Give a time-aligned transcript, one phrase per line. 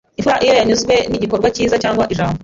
[0.17, 2.39] Imfura iyo yanyuzwe n’igikorwa cyiza cyangwa ijambo